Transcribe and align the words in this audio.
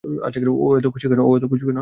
ও 0.59 0.67
এতো 0.77 0.87
খুশি 0.93 1.07
কেন? 1.09 1.19